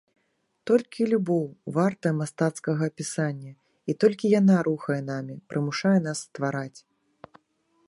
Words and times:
Толькі 0.69 1.05
любоў 1.11 1.43
вартая 1.75 2.13
мастацкага 2.21 2.81
апісання 2.91 3.53
і 3.93 3.97
толькі 4.05 4.33
яна 4.39 4.57
рухае 4.71 4.99
намі, 5.13 5.35
прымушае 5.55 5.95
нас 6.09 6.17
ствараць. 6.29 6.79